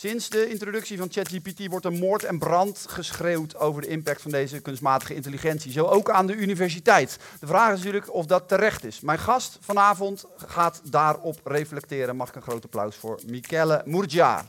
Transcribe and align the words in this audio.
Sinds 0.00 0.28
de 0.28 0.48
introductie 0.48 0.98
van 0.98 1.08
ChatGPT 1.10 1.66
wordt 1.66 1.84
er 1.84 1.92
moord 1.92 2.24
en 2.24 2.38
brand 2.38 2.84
geschreeuwd 2.88 3.56
over 3.56 3.82
de 3.82 3.88
impact 3.88 4.22
van 4.22 4.30
deze 4.30 4.60
kunstmatige 4.60 5.14
intelligentie. 5.14 5.72
Zo 5.72 5.84
ook 5.84 6.10
aan 6.10 6.26
de 6.26 6.34
universiteit. 6.34 7.18
De 7.40 7.46
vraag 7.46 7.72
is 7.72 7.78
natuurlijk 7.78 8.14
of 8.14 8.26
dat 8.26 8.48
terecht 8.48 8.84
is. 8.84 9.00
Mijn 9.00 9.18
gast 9.18 9.58
vanavond 9.60 10.24
gaat 10.36 10.80
daarop 10.84 11.40
reflecteren. 11.44 12.16
Mag 12.16 12.28
ik 12.28 12.34
een 12.34 12.42
groot 12.42 12.64
applaus 12.64 12.96
voor 12.96 13.20
Michele 13.26 13.82
Murgia. 13.84 14.44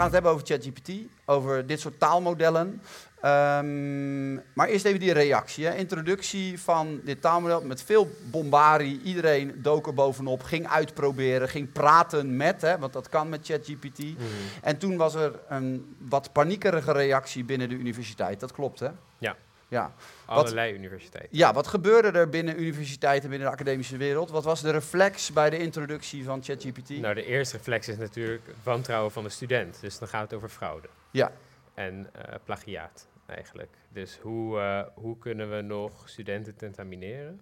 Gaan 0.00 0.08
het 0.08 0.22
hebben 0.24 0.32
over 0.32 0.46
ChatGPT, 0.46 0.90
over 1.24 1.66
dit 1.66 1.80
soort 1.80 1.98
taalmodellen. 1.98 2.82
Ehm, 3.20 4.34
maar 4.34 4.68
eerst 4.68 4.84
even 4.84 5.00
die 5.00 5.12
reactie. 5.12 5.66
Hè. 5.66 5.74
Introductie 5.74 6.60
van 6.60 7.00
dit 7.04 7.20
taalmodel 7.20 7.62
met 7.62 7.82
veel 7.82 8.10
bombarie. 8.30 9.00
Iedereen 9.02 9.54
dook 9.62 9.86
er 9.86 9.94
bovenop, 9.94 10.42
ging 10.42 10.68
uitproberen, 10.68 11.48
ging 11.48 11.72
praten 11.72 12.36
met, 12.36 12.62
hè, 12.62 12.78
want 12.78 12.92
dat 12.92 13.08
kan 13.08 13.28
met 13.28 13.46
ChatGPT. 13.46 13.98
Mhm. 13.98 14.24
En 14.62 14.78
toen 14.78 14.96
was 14.96 15.14
er 15.14 15.40
een 15.48 15.96
wat 16.08 16.32
paniekerige 16.32 16.92
reactie 16.92 17.44
binnen 17.44 17.68
de 17.68 17.74
universiteit. 17.74 18.40
Dat 18.40 18.52
klopt, 18.52 18.80
hè? 18.80 18.88
Ja. 19.18 19.36
Ja. 19.70 19.94
Allerlei 20.24 20.74
universiteiten. 20.74 21.38
ja, 21.38 21.52
wat 21.52 21.66
gebeurde 21.66 22.18
er 22.18 22.28
binnen 22.28 22.60
universiteiten, 22.60 23.30
binnen 23.30 23.48
de 23.48 23.54
academische 23.54 23.96
wereld? 23.96 24.30
Wat 24.30 24.44
was 24.44 24.60
de 24.62 24.70
reflex 24.70 25.32
bij 25.32 25.50
de 25.50 25.58
introductie 25.58 26.24
van 26.24 26.42
ChatGPT? 26.42 26.88
Nou, 26.88 27.14
de 27.14 27.24
eerste 27.24 27.56
reflex 27.56 27.88
is 27.88 27.96
natuurlijk 27.96 28.42
wantrouwen 28.62 29.12
van 29.12 29.22
de 29.22 29.28
student. 29.28 29.80
Dus 29.80 29.98
dan 29.98 30.08
gaat 30.08 30.22
het 30.22 30.34
over 30.34 30.48
fraude. 30.48 30.88
Ja. 31.10 31.32
En 31.74 32.08
eh, 32.12 32.34
plagiaat 32.44 33.08
eigenlijk. 33.26 33.76
Dus 33.88 34.18
hoe, 34.18 34.58
eh, 34.58 34.86
hoe 34.94 35.18
kunnen 35.18 35.50
we 35.56 35.60
nog 35.60 36.08
studenten 36.08 36.56
tentamineren 36.56 37.40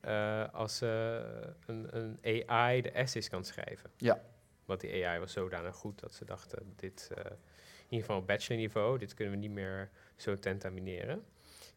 eh, 0.00 0.44
als 0.52 0.80
een, 0.80 1.96
een 1.96 2.18
AI 2.46 2.82
de 2.82 2.90
essays 2.90 3.28
kan 3.28 3.44
schrijven? 3.44 3.90
Ja. 3.96 4.20
Want 4.64 4.80
die 4.80 5.06
AI 5.06 5.18
was 5.18 5.32
zodanig 5.32 5.76
goed 5.76 6.00
dat 6.00 6.14
ze 6.14 6.24
dachten, 6.24 6.72
dit, 6.76 7.10
in 7.10 7.26
ieder 7.88 8.06
geval 8.06 8.16
op 8.16 8.26
bachelorniveau, 8.26 8.98
dit 8.98 9.14
kunnen 9.14 9.34
we 9.34 9.40
niet 9.40 9.50
meer 9.50 9.90
zo 10.16 10.38
tentamineren. 10.38 11.22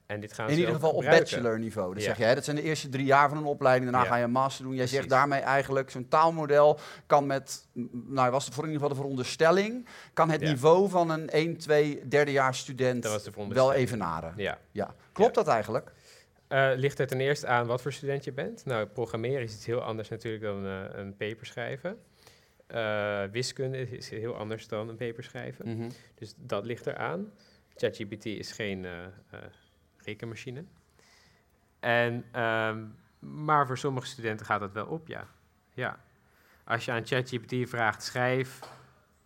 En 0.05 0.19
dit 0.19 0.33
gaan 0.33 0.49
In 0.49 0.57
ieder 0.57 0.73
geval 0.73 0.89
op 0.91 0.95
gebruiken. 1.01 1.29
bachelorniveau. 1.31 1.93
Dat 1.93 2.03
Ja. 2.03 2.07
zeg 2.09 2.17
jij. 2.17 2.35
Dat 2.35 2.43
zijn 2.43 2.55
de 2.55 2.61
eerste 2.61 2.89
drie 2.89 3.05
jaar 3.05 3.29
van 3.29 3.37
een 3.37 3.43
opleiding. 3.45 3.91
Daarna 3.91 4.05
Ja. 4.07 4.11
ga 4.13 4.17
je 4.17 4.23
een 4.23 4.31
master 4.31 4.65
doen. 4.65 4.75
Jij 4.75 4.87
zegt 4.87 5.09
daarmee 5.09 5.39
eigenlijk 5.39 5.89
zo'n 5.89 6.07
taalmodel 6.07 6.79
kan 7.05 7.25
met, 7.25 7.67
nou 7.91 8.31
was 8.31 8.45
het 8.45 8.53
voor 8.53 8.63
in 8.63 8.69
ieder 8.71 8.81
geval 8.87 8.95
de 8.95 9.01
veronderstelling, 9.03 9.87
kan 10.13 10.29
het 10.29 10.41
Ja. 10.41 10.47
niveau 10.47 10.89
van 10.89 11.09
een 11.09 11.29
1, 11.31 11.57
2, 11.57 12.07
derdejaars 12.07 12.59
student 12.59 13.07
wel 13.49 13.73
evenaren. 13.73 14.33
Ja. 14.37 14.57
Ja. 14.71 14.95
Klopt 15.11 15.35
dat 15.35 15.47
eigenlijk? 15.47 15.91
Eh, 16.47 16.69
ligt 16.75 16.99
er 16.99 17.07
ten 17.07 17.19
eerste 17.21 17.47
aan 17.47 17.67
wat 17.67 17.81
voor 17.81 17.93
student 17.93 18.23
je 18.23 18.31
bent? 18.31 18.65
Nou, 18.65 18.85
programmeren 18.85 19.41
is 19.43 19.53
iets 19.53 19.65
heel 19.65 19.81
anders 19.81 20.09
natuurlijk 20.09 20.43
dan 20.43 20.65
eh, 20.65 20.79
een 20.91 21.15
paper 21.17 21.45
schrijven. 21.45 21.97
Eh, 22.67 23.23
wiskunde 23.31 23.77
is- 23.77 23.89
is 23.91 24.09
heel 24.09 24.35
anders 24.35 24.67
dan 24.67 24.89
een 24.89 24.95
paper 24.97 25.23
schrijven. 25.23 25.77
Mhm. 25.77 25.89
Dus 26.15 26.33
dat 26.37 26.65
ligt 26.65 26.87
eraan. 26.87 27.31
ChatGPT 27.77 28.25
is 28.25 28.51
geen 28.51 28.85
eh, 28.85 29.03
eh, 29.05 29.39
rekenmachine. 29.97 30.63
En, 31.79 32.25
ehm, 32.31 32.85
maar 33.19 33.67
voor 33.67 33.77
sommige 33.77 34.07
studenten 34.07 34.45
gaat 34.45 34.59
dat 34.59 34.73
wel 34.73 34.85
op, 34.85 35.07
ja. 35.07 35.27
ja. 35.73 35.99
Als 36.63 36.85
je 36.85 36.91
aan 36.91 37.05
ChatGPT 37.05 37.69
vraagt, 37.69 38.03
schrijf 38.03 38.59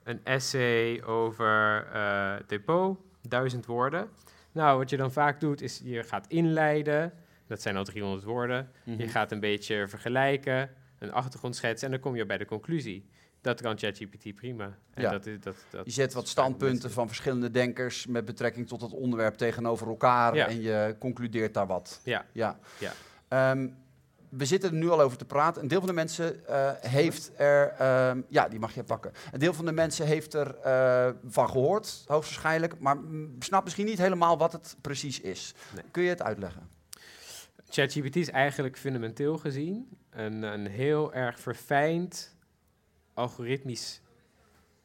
een 0.04 0.20
essay 0.24 1.04
over 1.04 1.88
eh, 1.94 2.36
depot, 2.48 2.98
duizend 3.22 3.66
woorden. 3.66 4.10
Nou, 4.52 4.78
wat 4.78 4.90
je 4.90 4.98
dan 4.98 5.12
vaak 5.12 5.40
doet, 5.40 5.62
is 5.62 5.82
je 5.84 6.04
gaat 6.04 6.28
inleiden. 6.28 7.14
Dat 7.48 7.62
zijn 7.62 7.78
al 7.78 7.84
300 7.84 8.24
woorden. 8.24 8.72
Mhm. 8.84 9.02
Je 9.02 9.08
gaat 9.08 9.32
een 9.32 9.40
beetje 9.40 9.88
vergelijken, 9.88 10.70
een 11.00 11.12
achtergrond 11.12 11.56
schetsen 11.56 11.88
en 11.88 11.94
dan 11.94 12.02
kom 12.02 12.16
je 12.16 12.26
bij 12.26 12.38
de 12.38 12.46
conclusie. 12.46 13.10
Dat 13.42 13.62
kan 13.62 13.78
ChatGPT 13.78 14.36
prima. 14.36 14.78
En 14.94 15.02
Ja. 15.02 15.12
dat, 15.12 15.26
is- 15.26 15.40
dat, 15.40 15.56
dat 15.70 15.86
Je 15.86 15.92
zet 15.92 16.14
wat 16.14 16.28
standpunten 16.28 16.92
van 16.92 17.08
verschillende 17.08 17.52
denkers 17.52 18.06
met 18.08 18.26
betrekking 18.26 18.68
tot 18.68 18.82
het 18.82 18.92
onderwerp 18.92 19.36
tegenover 19.36 19.88
elkaar 19.88 20.36
Ja. 20.36 20.48
en 20.48 20.62
je 20.62 20.96
concludeert 21.00 21.54
daar 21.54 21.68
wat. 21.68 22.00
Ja, 22.04 22.26
Ja. 22.32 22.60
Ja. 22.80 22.92
Ehm, 23.28 23.68
we 24.30 24.46
zitten 24.46 24.70
er 24.70 24.76
nu 24.76 24.90
al 24.90 25.02
over 25.02 25.18
te 25.18 25.26
praten. 25.26 25.62
Een 25.62 25.68
deel 25.68 25.78
van 25.80 25.88
de 25.88 25.94
mensen 25.94 26.48
eh, 26.48 26.72
heeft 26.80 27.32
er, 27.38 27.68
ehm, 27.68 28.22
ja, 28.30 28.48
die 28.50 28.60
mag 28.60 28.74
je 28.74 28.84
pakken. 28.84 29.12
Een 29.32 29.40
deel 29.40 29.54
van 29.54 29.66
de 29.66 29.72
mensen 29.72 30.06
heeft 30.06 30.34
er 30.34 30.56
eh, 30.56 31.10
van 31.28 31.50
gehoord, 31.50 32.04
hoogstwaarschijnlijk, 32.08 32.80
maar 32.80 32.98
snapt 33.40 33.64
misschien 33.64 33.86
niet 33.86 33.98
helemaal 33.98 34.38
wat 34.38 34.52
het 34.52 34.76
precies 34.82 35.20
is. 35.22 35.54
Nee. 35.76 35.84
Kun 35.92 36.04
je 36.04 36.10
het 36.10 36.22
uitleggen? 36.22 36.70
ChatGPT 37.70 38.16
is 38.16 38.30
eigenlijk 38.30 38.78
fundamenteel 38.78 39.38
gezien 39.38 39.98
een, 40.10 40.44
een 40.44 40.68
heel 40.68 41.14
erg 41.14 41.40
verfijnd 41.40 42.36
algoritmisch 43.14 44.02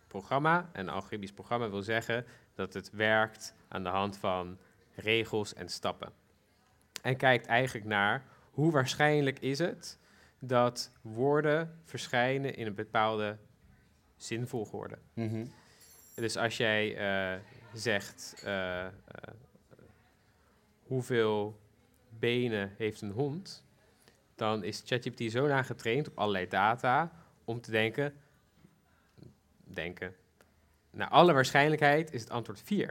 programma. 0.06 0.70
En 0.72 0.80
een 0.80 0.94
algoritmisch 0.94 1.32
programma 1.32 1.70
wil 1.70 1.82
zeggen 1.82 2.26
dat 2.54 2.74
het 2.74 2.90
werkt 2.90 3.54
aan 3.68 3.82
de 3.82 3.88
hand 3.88 4.16
van 4.16 4.58
regels 4.94 5.54
en 5.54 5.68
stappen. 5.68 6.12
En 7.02 7.16
kijkt 7.16 7.46
eigenlijk 7.46 7.86
naar 7.86 8.24
hoe 8.50 8.72
waarschijnlijk 8.72 9.38
is 9.38 9.58
het 9.58 9.98
dat 10.38 10.92
woorden 11.00 11.80
verschijnen 11.84 12.56
in 12.56 12.66
een 12.66 12.74
bepaalde 12.74 13.38
zinvolgorde. 14.16 14.98
Dus 16.14 16.36
als 16.36 16.56
jij 16.56 16.96
eh, 16.96 17.40
zegt 17.72 18.42
eh, 18.44 18.86
eh, 18.86 18.92
hoeveel 20.82 21.60
benen 22.08 22.74
heeft 22.76 23.00
een 23.00 23.10
hond, 23.10 23.64
dan 24.34 24.64
is 24.64 24.82
ChatGPT 24.84 25.30
zo 25.32 25.46
nagetraind 25.46 26.08
op 26.08 26.18
allerlei 26.18 26.48
data 26.48 27.12
om 27.46 27.60
te 27.60 27.70
denken, 27.70 28.14
denken, 29.62 30.14
naar 30.90 31.08
alle 31.08 31.32
waarschijnlijkheid 31.32 32.12
is 32.12 32.20
het 32.20 32.30
antwoord 32.30 32.60
4. 32.60 32.88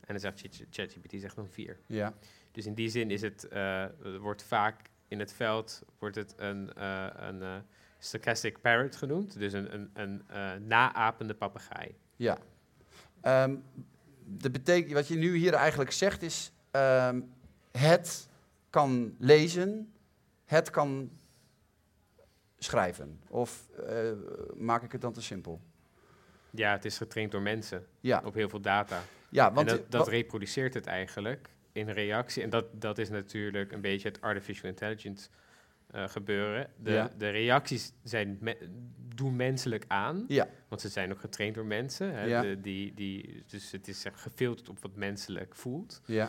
En 0.00 0.06
dan 0.06 0.20
zegt 0.20 0.40
Chat- 0.40 0.66
ChatGPT 0.70 1.20
zegt 1.20 1.36
dan 1.36 1.48
4. 1.48 1.78
Ja. 1.86 2.14
Dus 2.52 2.66
in 2.66 2.74
die 2.74 2.88
zin 2.88 3.10
is 3.10 3.22
het, 3.22 3.48
eh, 3.48 3.86
wordt 4.20 4.42
vaak 4.42 4.90
in 5.08 5.18
het 5.18 5.32
veld 5.32 5.82
wordt 5.98 6.16
het 6.16 6.34
een, 6.36 6.72
eh, 6.72 7.06
een 7.16 7.42
eh, 7.42 7.56
stochastic 7.98 8.60
parrot 8.60 8.96
genoemd, 8.96 9.38
dus 9.38 9.52
een, 9.52 9.74
een, 9.74 10.22
een 10.26 10.66
naapende 10.66 11.34
papegaai. 11.34 11.94
Ja. 12.16 12.38
Ehm, 13.20 13.56
de 14.24 14.92
wat 14.92 15.08
je 15.08 15.16
nu 15.16 15.36
hier 15.36 15.54
eigenlijk 15.54 15.90
zegt 15.90 16.22
is, 16.22 16.52
ehm, 16.70 17.20
het 17.70 18.28
kan 18.70 19.14
lezen, 19.18 19.92
het 20.44 20.70
kan 20.70 21.10
schrijven. 22.64 23.20
Of 23.28 23.68
eh, 23.86 24.10
maak 24.54 24.82
ik 24.82 24.92
het 24.92 25.00
dan 25.00 25.12
te 25.12 25.22
simpel? 25.22 25.60
Ja, 26.50 26.72
het 26.72 26.84
is 26.84 26.96
getraind 26.96 27.32
door 27.32 27.42
mensen 27.42 27.86
Ja, 28.00 28.22
op 28.24 28.34
heel 28.34 28.48
veel 28.48 28.60
data. 28.60 29.02
ja 29.28 29.52
want 29.52 29.70
en 29.70 29.76
dat, 29.76 29.90
dat 29.90 30.06
wa- 30.06 30.12
reproduceert 30.12 30.74
het 30.74 30.86
eigenlijk 30.86 31.48
in 31.72 31.88
reactie. 31.90 32.42
En 32.42 32.50
dat, 32.50 32.64
dat 32.72 32.98
is 32.98 33.08
natuurlijk 33.08 33.72
een 33.72 33.80
beetje 33.80 34.08
het 34.08 34.20
artificial 34.20 34.68
intelligence 34.70 35.28
eh, 35.90 36.08
gebeuren. 36.08 36.70
De, 36.76 36.90
Ja. 36.92 37.10
de 37.18 37.28
reacties 37.28 37.92
zijn 38.02 38.38
me- 38.40 38.68
doen 39.14 39.36
menselijk 39.36 39.84
aan, 39.88 40.24
ja, 40.28 40.48
want 40.68 40.80
ze 40.80 40.88
zijn 40.88 41.12
ook 41.12 41.20
getraind 41.20 41.54
door 41.54 41.66
mensen. 41.66 42.14
Hè, 42.14 42.24
Ja. 42.24 42.42
de, 42.42 42.60
die, 42.60 42.94
die, 42.94 43.42
dus 43.46 43.70
het 43.70 43.88
is 43.88 44.04
gefilterd 44.12 44.68
op 44.68 44.78
wat 44.82 44.94
menselijk 44.96 45.54
voelt. 45.54 46.00
ja. 46.06 46.28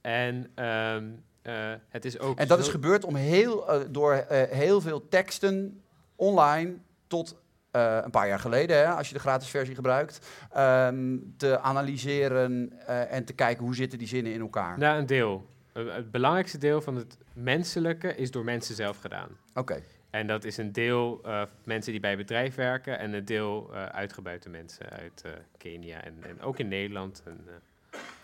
En 0.00 0.50
ehm, 0.54 1.10
eh, 1.48 1.72
het 1.88 2.04
is 2.04 2.18
ook. 2.18 2.38
En 2.38 2.48
dat 2.48 2.58
zo- 2.58 2.64
is 2.64 2.70
gebeurd 2.70 3.04
om 3.04 3.14
heel, 3.14 3.68
eh, 3.68 3.80
door 3.90 4.12
eh, 4.12 4.50
heel 4.56 4.80
veel 4.80 5.08
teksten 5.08 5.82
online 6.16 6.74
tot 7.06 7.36
een 7.70 8.10
paar 8.10 8.28
jaar 8.28 8.38
geleden, 8.38 8.76
hè, 8.76 8.86
als 8.86 9.08
je 9.08 9.14
de 9.14 9.20
gratis 9.20 9.48
versie 9.48 9.74
gebruikt, 9.74 10.26
ehm, 10.52 11.16
te 11.36 11.58
analyseren 11.60 12.72
en 12.86 13.24
te 13.24 13.32
kijken 13.32 13.64
hoe 13.64 13.74
zitten 13.74 13.98
die 13.98 14.08
zinnen 14.08 14.32
in 14.32 14.40
elkaar. 14.40 14.78
Nou, 14.78 14.98
een 14.98 15.06
deel. 15.06 15.46
Het 15.72 16.10
belangrijkste 16.10 16.58
deel 16.58 16.80
van 16.80 16.96
het 16.96 17.16
menselijke 17.32 18.14
is 18.14 18.30
door 18.30 18.44
mensen 18.44 18.74
zelf 18.74 18.98
gedaan. 18.98 19.28
Oké, 19.54 19.82
En 20.10 20.26
dat 20.26 20.44
is 20.44 20.56
een 20.56 20.72
deel 20.72 21.20
mensen 21.64 21.92
die 21.92 22.00
bij 22.00 22.16
bedrijf 22.16 22.54
werken 22.54 22.98
en 22.98 23.12
een 23.12 23.24
deel 23.24 23.70
eh 23.74 23.84
uitgebuiten 23.86 24.50
mensen 24.50 24.90
uit 24.90 25.24
Kenia 25.56 26.02
en, 26.02 26.14
en 26.22 26.40
ook 26.42 26.58
in 26.58 26.68
Nederland. 26.68 27.22
En, 27.24 27.40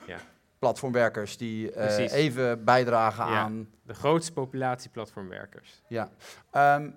eh, 0.06 0.14
platformwerkers 0.64 1.36
die 1.36 1.72
eh, 1.72 2.12
even 2.12 2.64
bijdragen 2.64 3.26
Ja. 3.26 3.38
aan. 3.42 3.68
de 3.82 3.94
grootste 3.94 4.32
populatie 4.32 4.90
platformwerkers. 4.90 5.82
Ja. 5.88 6.10
Ehm, 6.50 6.90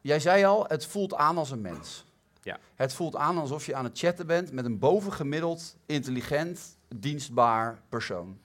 jij 0.00 0.20
zei 0.20 0.44
al, 0.44 0.64
het 0.68 0.86
voelt 0.86 1.14
aan 1.14 1.38
als 1.38 1.50
een 1.50 1.60
mens. 1.60 2.04
Ja. 2.42 2.58
Het 2.74 2.92
voelt 2.94 3.16
aan 3.16 3.38
alsof 3.38 3.66
je 3.66 3.74
aan 3.74 3.84
het 3.84 3.98
chatten 3.98 4.26
bent 4.26 4.52
met 4.52 4.64
een 4.64 4.78
bovengemiddeld, 4.78 5.76
intelligent, 5.86 6.78
dienstbaar 6.96 7.78
persoon. 7.88 8.38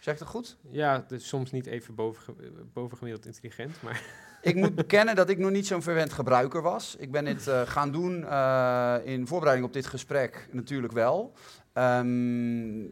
Zeg 0.00 0.18
dat 0.18 0.28
goed? 0.28 0.56
Ja, 0.70 1.04
dus 1.08 1.28
soms 1.28 1.50
niet 1.50 1.66
even 1.66 1.94
boven, 1.94 2.34
bovengemiddeld 2.72 3.26
intelligent, 3.26 3.82
maar 3.82 4.02
Ik 4.42 4.54
moet 4.54 4.74
bekennen 4.84 5.16
dat 5.16 5.28
ik 5.28 5.38
nog 5.38 5.50
niet 5.50 5.66
zo'n 5.66 5.82
verwend 5.82 6.12
gebruiker 6.12 6.62
was. 6.62 6.96
Ik 6.98 7.10
ben 7.10 7.24
dit 7.24 7.46
eh, 7.48 7.62
gaan 7.62 7.92
doen 7.92 8.24
eh, 8.26 8.96
in 9.04 9.26
voorbereiding 9.26 9.66
op 9.68 9.74
dit 9.74 9.86
gesprek 9.86 10.48
natuurlijk 10.52 10.92
wel. 10.92 11.32
Ehm, 11.72 12.84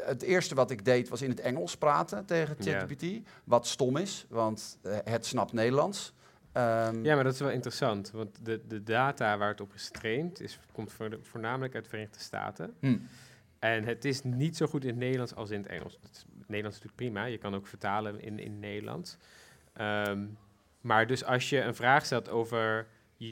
het 0.00 0.22
eerste 0.22 0.54
wat 0.54 0.70
ik 0.70 0.84
deed 0.84 1.08
was 1.08 1.22
in 1.22 1.30
het 1.30 1.40
Engels 1.40 1.76
praten 1.76 2.24
tegen 2.24 2.56
Ja. 2.58 2.64
ChatGPT. 2.78 3.28
Wat 3.44 3.66
stom 3.66 3.96
is, 3.96 4.26
want 4.28 4.78
eh, 4.82 4.96
het 5.04 5.26
snapt 5.26 5.52
Nederlands. 5.52 6.12
Ehm, 6.52 7.04
Ja, 7.04 7.14
maar 7.14 7.24
dat 7.24 7.32
is 7.34 7.40
wel 7.40 7.50
interessant, 7.50 8.10
want 8.10 8.38
de, 8.44 8.60
de 8.68 8.82
data 8.82 9.38
waar 9.38 9.48
het 9.48 9.60
op 9.60 9.74
is 9.74 9.84
getraind 9.86 10.40
is, 10.40 10.58
komt 10.72 10.92
voor- 10.92 11.18
voornamelijk 11.22 11.74
uit 11.74 11.84
de 11.84 11.90
Verenigde 11.90 12.18
Staten. 12.20 12.74
hm, 12.80 12.96
En 13.58 13.84
het 13.84 14.04
is 14.04 14.22
niet 14.22 14.56
zo 14.56 14.66
goed 14.66 14.82
in 14.82 14.88
het 14.90 14.98
Nederlands 14.98 15.34
als 15.34 15.50
in 15.50 15.58
het 15.62 15.70
Engels. 15.70 15.98
Het, 16.02 16.10
is- 16.12 16.18
het 16.38 16.48
Nederlands 16.48 16.76
is 16.78 16.82
natuurlijk 16.84 16.96
prima, 17.14 17.24
je 17.24 17.38
kan 17.38 17.54
ook 17.54 17.66
vertalen 17.66 18.20
in, 18.20 18.38
in 18.38 18.50
het 18.50 18.60
Nederlands. 18.60 19.16
Ehm, 19.72 20.26
maar 20.80 21.06
dus 21.06 21.24
als 21.24 21.48
je 21.50 21.60
een 21.60 21.74
vraag 21.74 22.04
stelt 22.04 22.28
over 22.28 22.86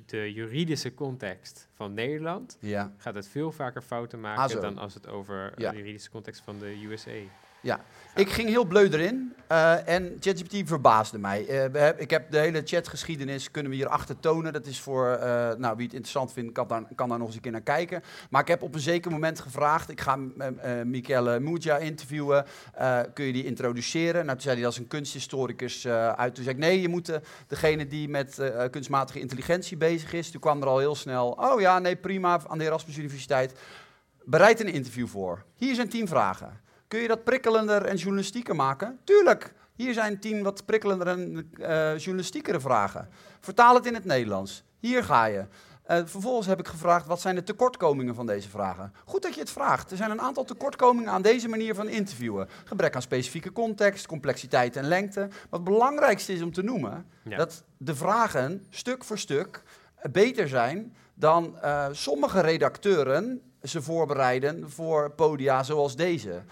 de 0.06 0.32
juridische 0.32 0.94
context 0.94 1.68
van 1.74 1.94
Nederland, 1.94 2.56
ja. 2.60 2.92
gaat 2.96 3.14
het 3.14 3.28
veel 3.28 3.52
vaker 3.52 3.82
fouten 3.82 4.18
Ah, 4.18 4.24
maken 4.24 4.50
zo. 4.50 4.60
dan 4.60 4.78
als 4.78 4.94
het 4.94 5.06
over 5.08 5.52
eh, 5.52 5.58
Ja. 5.64 5.70
de 5.70 5.76
juridische 5.76 6.10
context 6.10 6.40
van 6.44 6.58
de 6.58 6.84
USA 6.86 7.10
Ja, 7.60 7.80
ik 8.14 8.30
ging 8.30 8.48
heel 8.48 8.64
bleu 8.64 8.88
erin 8.88 9.34
eh, 9.46 9.88
en 9.88 10.16
ChatGPT 10.20 10.68
verbaasde 10.68 11.18
mij. 11.18 11.46
Eh, 11.46 11.70
we 11.72 11.78
heb, 11.78 12.00
ik 12.00 12.10
heb 12.10 12.30
de 12.30 12.38
hele 12.38 12.62
chatgeschiedenis 12.64 13.50
kunnen 13.50 13.70
we 13.70 13.76
hierachter 13.76 14.20
tonen. 14.20 14.52
Dat 14.52 14.66
is 14.66 14.80
voor 14.80 15.08
eh, 15.08 15.54
nou, 15.56 15.76
wie 15.76 15.84
het 15.84 15.94
interessant 15.94 16.32
vindt, 16.32 16.52
kan 16.52 16.68
daar, 16.68 16.82
kan 16.94 17.08
daar 17.08 17.18
nog 17.18 17.26
eens 17.26 17.36
een 17.36 17.42
keer 17.42 17.52
naar 17.52 17.60
kijken. 17.60 18.02
Maar 18.30 18.40
ik 18.40 18.48
heb 18.48 18.62
op 18.62 18.74
een 18.74 18.80
zeker 18.80 19.10
moment 19.10 19.40
gevraagd, 19.40 19.90
ik 19.90 20.00
ga 20.00 20.18
Michele 20.84 21.40
Muja 21.40 21.76
interviewen, 21.76 22.44
kun 23.14 23.24
je 23.24 23.32
die 23.32 23.44
introduceren? 23.44 24.24
Nou, 24.24 24.32
toen 24.32 24.40
zei 24.40 24.54
hij, 24.54 24.64
dat 24.64 24.72
is 24.72 24.78
een 24.78 24.86
kunsthistoricus 24.86 25.86
uit. 25.86 26.34
Toen 26.34 26.44
zei 26.44 26.56
ik, 26.56 26.62
nee, 26.62 26.80
je 26.80 26.88
moet 26.88 27.06
de, 27.06 27.20
degene 27.46 27.86
die 27.86 28.08
met 28.08 28.52
kunstmatige 28.70 29.20
intelligentie 29.20 29.76
bezig 29.76 30.12
is. 30.12 30.30
Toen 30.30 30.40
kwam 30.40 30.62
er 30.62 30.68
al 30.68 30.78
heel 30.78 30.94
snel, 30.94 31.30
oh 31.30 31.60
ja, 31.60 31.78
nee, 31.78 31.96
prima, 31.96 32.40
aan 32.46 32.58
de 32.58 32.64
Erasmus 32.64 32.98
Universiteit. 32.98 33.52
Bereid 34.24 34.60
een 34.60 34.72
interview 34.72 35.06
voor. 35.06 35.44
Hier 35.56 35.74
zijn 35.74 35.88
tien 35.88 36.08
vragen. 36.08 36.68
Kun 36.90 37.00
je 37.00 37.08
dat 37.08 37.24
prikkelender 37.24 37.84
en 37.84 37.96
journalistieker 37.96 38.56
maken? 38.56 38.98
Tuurlijk. 39.04 39.52
Hier 39.76 39.92
zijn 39.92 40.18
tien 40.20 40.42
wat 40.42 40.64
prikkelender 40.64 41.06
en 41.06 41.50
eh 41.60 41.98
journalistiekere 41.98 42.60
vragen. 42.60 43.08
Vertaal 43.40 43.74
het 43.74 43.86
in 43.86 43.94
het 43.94 44.04
Nederlands. 44.04 44.62
Hier 44.78 45.04
ga 45.04 45.24
je. 45.24 45.44
Eh, 45.82 45.96
vervolgens 46.04 46.46
heb 46.46 46.58
ik 46.58 46.68
gevraagd, 46.68 47.06
wat 47.06 47.20
zijn 47.20 47.34
de 47.34 47.42
tekortkomingen 47.42 48.14
van 48.14 48.26
deze 48.26 48.48
vragen? 48.48 48.92
Goed 49.04 49.22
dat 49.22 49.34
je 49.34 49.40
het 49.40 49.50
vraagt. 49.50 49.90
Er 49.90 49.96
zijn 49.96 50.10
een 50.10 50.20
aantal 50.20 50.44
tekortkomingen 50.44 51.10
aan 51.10 51.22
deze 51.22 51.48
manier 51.48 51.74
van 51.74 51.88
interviewen. 51.88 52.48
Gebrek 52.64 52.94
aan 52.94 53.02
specifieke 53.02 53.52
context, 53.52 54.06
complexiteit 54.06 54.76
en 54.76 54.84
lengte. 54.84 55.20
Wat 55.20 55.60
het 55.60 55.64
belangrijkste 55.64 56.32
is 56.32 56.42
om 56.42 56.52
te 56.52 56.62
noemen, 56.62 57.06
Ja. 57.22 57.36
dat 57.36 57.64
de 57.76 57.94
vragen 57.94 58.66
stuk 58.70 59.04
voor 59.04 59.18
stuk 59.18 59.62
beter 60.10 60.48
zijn 60.48 60.94
dan 61.14 61.58
eh, 61.60 61.86
sommige 61.92 62.40
redacteuren 62.40 63.40
ze 63.62 63.82
voorbereiden 63.82 64.70
voor 64.70 65.10
podia 65.10 65.62
zoals 65.62 65.96
deze. 65.96 66.42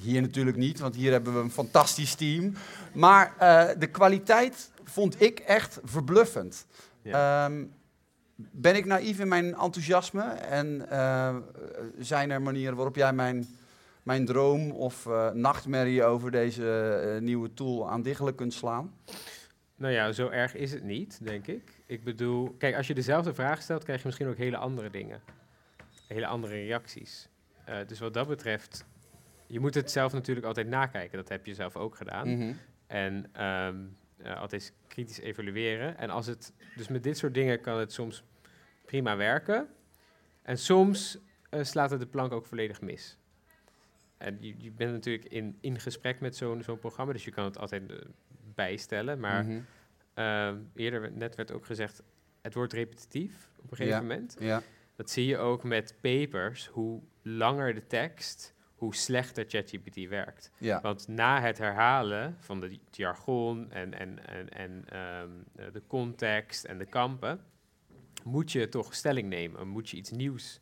Hier 0.00 0.20
natuurlijk 0.20 0.56
niet, 0.56 0.78
want 0.78 0.94
hier 0.94 1.12
hebben 1.12 1.34
we 1.34 1.40
een 1.40 1.50
fantastisch 1.50 2.14
team. 2.14 2.54
Maar 2.94 3.34
eh, 3.38 3.68
de 3.78 3.86
kwaliteit 3.86 4.70
vond 4.84 5.20
ik 5.20 5.38
echt 5.38 5.80
verbluffend. 5.84 6.66
Ja. 7.02 7.44
Ehm, 7.44 7.64
ben 8.34 8.76
ik 8.76 8.84
naïef 8.84 9.18
in 9.18 9.28
mijn 9.28 9.44
enthousiasme? 9.44 10.22
En 10.22 10.90
eh, 10.90 11.36
zijn 11.98 12.30
er 12.30 12.42
manieren 12.42 12.76
waarop 12.76 12.96
jij 12.96 13.12
mijn, 13.12 13.46
mijn 14.02 14.24
droom 14.24 14.70
of 14.70 15.06
eh, 15.06 15.30
nachtmerrie 15.30 16.04
over 16.04 16.30
deze 16.30 17.18
nieuwe 17.22 17.54
tool 17.54 17.90
aan 17.90 18.02
diggelen 18.02 18.34
kunt 18.34 18.54
slaan? 18.54 18.94
Nou 19.76 19.92
ja, 19.92 20.12
zo 20.12 20.28
erg 20.28 20.54
is 20.54 20.72
het 20.72 20.84
niet, 20.84 21.18
denk 21.22 21.46
ik. 21.46 21.82
Ik 21.86 22.04
bedoel, 22.04 22.54
kijk, 22.58 22.76
als 22.76 22.86
je 22.86 22.94
dezelfde 22.94 23.34
vraag 23.34 23.62
stelt, 23.62 23.84
krijg 23.84 24.00
je 24.00 24.06
misschien 24.06 24.28
ook 24.28 24.36
hele 24.36 24.56
andere 24.56 24.90
dingen. 24.90 25.20
Hele 26.08 26.26
andere 26.26 26.54
reacties. 26.54 27.28
Dus 27.86 27.98
wat 27.98 28.14
dat 28.14 28.28
betreft, 28.28 28.84
je 29.50 29.60
moet 29.60 29.74
het 29.74 29.90
zelf 29.90 30.12
natuurlijk 30.12 30.46
altijd 30.46 30.66
nakijken. 30.68 31.18
Dat 31.18 31.28
heb 31.28 31.46
je 31.46 31.54
zelf 31.54 31.76
ook 31.76 31.96
gedaan. 31.96 32.28
Mhm. 32.28 32.52
En 32.86 33.26
ehm, 33.32 33.76
eh, 34.16 34.36
altijd 34.40 34.72
kritisch 34.88 35.18
evalueren. 35.20 35.98
En 35.98 36.10
als 36.10 36.26
het, 36.26 36.52
dus 36.76 36.88
met 36.88 37.02
dit 37.02 37.18
soort 37.18 37.34
dingen 37.34 37.60
kan 37.60 37.78
het 37.78 37.92
soms 37.92 38.24
prima 38.84 39.16
werken. 39.16 39.68
En 40.42 40.58
soms 40.58 41.18
eh, 41.50 41.62
slaat 41.64 41.90
het 41.90 42.00
de 42.00 42.06
plank 42.06 42.32
ook 42.32 42.46
volledig 42.46 42.80
mis. 42.80 43.18
En 44.18 44.36
je, 44.40 44.54
je 44.58 44.70
bent 44.70 44.92
natuurlijk 44.92 45.24
in, 45.24 45.58
in 45.60 45.80
gesprek 45.80 46.20
met 46.20 46.36
zo'n 46.36 46.62
zo'n 46.62 46.78
programma, 46.78 47.12
dus 47.12 47.24
je 47.24 47.30
kan 47.30 47.44
het 47.44 47.58
altijd 47.58 47.90
eh, 47.90 47.96
bijstellen. 48.54 49.20
Maar. 49.20 49.46
Ehm, 50.14 50.56
eerder 50.74 51.12
net 51.12 51.34
werd 51.34 51.52
ook 51.52 51.64
gezegd, 51.66 52.02
het 52.40 52.54
wordt 52.54 52.72
repetitief 52.72 53.50
op 53.56 53.70
een 53.70 53.76
gegeven 53.76 53.96
Ja. 53.96 54.02
moment. 54.02 54.36
Ja, 54.38 54.62
Dat 54.96 55.10
zie 55.10 55.26
je 55.26 55.38
ook 55.38 55.62
met 55.64 55.94
papers, 56.00 56.66
hoe 56.66 57.02
langer 57.22 57.74
de 57.74 57.86
tekst, 57.86 58.54
hoe 58.80 58.94
slechter 58.94 59.44
ChatGPT 59.48 60.08
werkt. 60.08 60.50
ja, 60.58 60.80
Want 60.80 61.08
na 61.08 61.40
het 61.40 61.58
herhalen 61.58 62.36
van 62.38 62.60
de 62.60 62.78
jargon 62.90 63.72
en, 63.72 63.94
en, 63.94 64.26
en, 64.26 64.48
en 64.48 64.84
ehm, 64.88 65.28
eh, 65.56 65.72
de 65.72 65.82
context 65.86 66.64
en 66.64 66.78
de 66.78 66.84
kampen, 66.84 67.40
moet 68.24 68.52
je 68.52 68.68
toch 68.68 68.94
stelling 68.94 69.28
nemen, 69.28 69.68
moet 69.68 69.90
je 69.90 69.96
iets 69.96 70.10
nieuws 70.10 70.60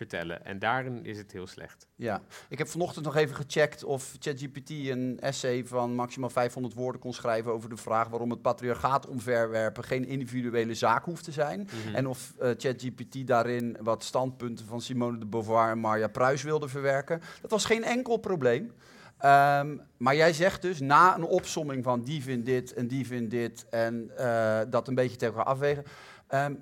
vertellen. 0.00 0.44
En 0.44 0.58
daarin 0.58 1.04
is 1.04 1.18
het 1.18 1.32
heel 1.32 1.46
slecht. 1.46 1.86
ja. 1.96 2.22
Ik 2.48 2.58
heb 2.58 2.68
vanochtend 2.68 3.04
nog 3.04 3.16
even 3.16 3.36
gecheckt 3.36 3.84
of 3.84 4.16
ChatGPT 4.18 4.70
een 4.70 5.18
essay 5.20 5.64
van 5.64 5.94
maximaal 5.94 6.30
500 6.30 6.74
woorden 6.74 7.00
kon 7.00 7.12
schrijven 7.12 7.52
over 7.52 7.68
de 7.68 7.76
vraag 7.76 8.08
waarom 8.08 8.30
het 8.30 8.42
patriarchaat 8.42 9.06
omverwerpen 9.06 9.84
geen 9.84 10.04
individuele 10.06 10.74
zaak 10.74 11.04
hoeft 11.04 11.24
te 11.24 11.32
zijn. 11.32 11.60
Mhm. 11.84 11.94
En 11.94 12.06
of 12.06 12.32
eh, 12.38 12.50
ChatGPT 12.56 13.26
daarin 13.26 13.76
wat 13.80 14.04
standpunten 14.04 14.66
van 14.66 14.80
Simone 14.80 15.18
de 15.18 15.26
Beauvoir 15.26 15.70
en 15.70 15.78
Marja 15.78 16.08
Pruis 16.08 16.42
wilde 16.42 16.68
verwerken. 16.68 17.20
Dat 17.40 17.50
was 17.50 17.64
geen 17.64 17.84
enkel 17.84 18.16
probleem. 18.16 18.72
Ehm, 19.18 19.76
maar 19.96 20.16
jij 20.16 20.32
zegt 20.32 20.62
dus 20.62 20.80
na 20.80 21.16
een 21.16 21.24
opsomming 21.24 21.84
van 21.84 22.02
die 22.02 22.22
vindt 22.22 22.46
dit 22.46 22.72
en 22.74 22.86
die 22.88 23.06
vindt 23.06 23.30
dit 23.30 23.66
en 23.70 24.10
eh, 24.16 24.60
dat 24.70 24.88
een 24.88 24.94
beetje 24.94 25.16
tegen 25.16 25.34
elkaar 25.34 25.52
afwegen. 25.52 25.84
ehm, 26.28 26.54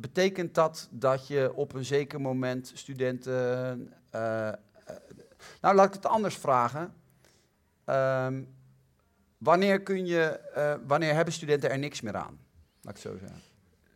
betekent 0.00 0.54
dat 0.54 0.88
dat 0.90 1.26
je 1.26 1.54
op 1.54 1.74
een 1.74 1.84
zeker 1.84 2.20
moment 2.20 2.70
studenten. 2.74 3.92
eh, 4.10 4.48
eh, 4.48 4.54
nou, 5.60 5.74
laat 5.74 5.86
ik 5.86 5.92
het 5.92 6.06
anders 6.06 6.36
vragen. 6.36 6.94
Ehm, 7.84 8.42
wanneer, 9.38 9.82
kun 9.82 10.06
je, 10.06 10.22
eh, 10.24 10.74
wanneer 10.86 11.14
hebben 11.14 11.34
studenten 11.34 11.70
er 11.70 11.78
niks 11.78 12.00
meer 12.00 12.16
aan? 12.16 12.38
Laat 12.82 12.96
ik 12.96 13.02
het 13.02 13.12
zo 13.12 13.18
zeggen. 13.18 13.40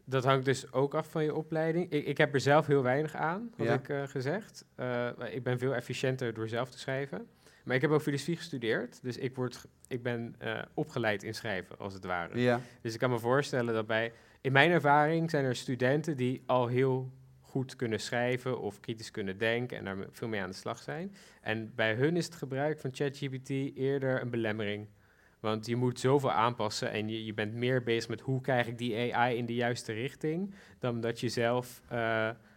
Dat 0.05 0.25
hangt 0.25 0.45
dus 0.45 0.73
ook 0.73 0.95
af 0.95 1.09
van 1.11 1.25
je 1.25 1.35
opleiding. 1.35 1.91
Ik, 1.91 2.07
ik 2.07 2.19
heb 2.19 2.35
er 2.35 2.41
zelf 2.41 2.67
heel 2.67 2.83
weinig 2.83 3.15
aan, 3.15 3.53
had 3.57 3.67
Ja. 3.67 3.75
ik 3.75 4.11
gezegd. 4.11 4.65
Ik 5.31 5.43
ben 5.43 5.59
veel 5.59 5.75
efficiënter 5.75 6.35
door 6.35 6.49
zelf 6.49 6.71
te 6.71 6.79
schrijven. 6.79 7.27
Maar 7.65 7.77
ik 7.77 7.83
heb 7.83 7.91
ook 7.91 8.03
filosofie 8.03 8.37
gestudeerd, 8.37 9.03
dus 9.03 9.17
ik, 9.17 9.37
word, 9.37 9.65
ik 9.89 10.03
ben 10.03 10.35
opgeleid 10.75 11.23
in 11.23 11.35
schrijven, 11.35 11.79
als 11.79 11.95
het 11.95 12.05
ware. 12.05 12.41
Ja. 12.41 12.61
Dus 12.81 12.93
ik 12.93 12.99
kan 12.99 13.11
me 13.11 13.19
voorstellen 13.19 13.75
dat 13.75 13.87
bij, 13.87 14.13
in 14.41 14.53
mijn 14.53 14.71
ervaring 14.71 15.31
zijn 15.31 15.45
er 15.45 15.57
studenten 15.57 16.17
die 16.17 16.43
al 16.47 16.67
heel 16.67 17.13
goed 17.41 17.77
kunnen 17.77 18.01
schrijven 18.01 18.61
of 18.61 18.81
kritisch 18.81 19.11
kunnen 19.11 19.39
denken 19.39 19.79
en 19.79 19.85
daar 19.85 19.97
veel 20.11 20.29
mee 20.29 20.41
aan 20.41 20.51
de 20.51 20.57
slag 20.57 20.83
zijn. 20.83 21.15
En 21.41 21.73
bij 21.75 21.95
hun 21.95 22.17
is 22.17 22.25
het 22.25 22.35
gebruik 22.35 22.81
van 22.81 22.91
ChatGPT 22.95 23.49
eerder 23.77 24.21
een 24.21 24.31
belemmering. 24.31 24.89
Want 25.41 25.67
je 25.67 25.77
moet 25.77 26.01
zoveel 26.01 26.33
aanpassen 26.33 26.91
en 26.91 27.09
je, 27.09 27.25
je 27.25 27.35
bent 27.35 27.55
meer 27.55 27.83
bezig 27.83 28.09
met 28.09 28.21
hoe 28.21 28.41
krijg 28.41 28.67
ik 28.67 28.79
die 28.79 29.15
AI 29.15 29.37
in 29.37 29.47
de 29.47 29.55
juiste 29.55 29.93
richting, 29.93 30.55
dan 30.79 31.01
dat 31.01 31.21
je 31.21 31.29
zelf 31.29 31.83
eh, 31.89 31.99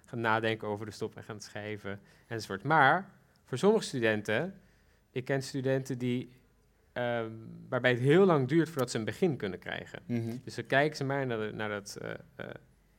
gaat 0.05 0.19
nadenken 0.19 0.67
over 0.67 0.85
de 0.85 0.91
stop 0.91 1.15
en 1.15 1.23
gaat 1.23 1.43
schrijven 1.43 1.99
enzovoort. 2.27 2.63
Maar 2.63 3.09
voor 3.45 3.57
sommige 3.57 3.85
studenten, 3.85 4.59
ik 5.11 5.25
ken 5.25 5.43
studenten 5.43 5.97
die, 5.97 6.31
ehm, 6.93 7.29
waarbij 7.69 7.91
het 7.91 7.99
heel 7.99 8.25
lang 8.25 8.47
duurt 8.47 8.69
voordat 8.69 8.91
ze 8.91 8.97
een 8.97 9.05
begin 9.05 9.37
kunnen 9.37 9.59
krijgen. 9.59 9.99
Mhm. 10.05 10.37
Dus 10.43 10.55
dan 10.55 10.65
kijken 10.65 10.97
ze 10.97 11.03
maar 11.03 11.25
naar, 11.25 11.37
de, 11.37 11.51
naar 11.53 11.69
dat, 11.69 11.97
eh, 12.01 12.09
eh, 12.09 12.45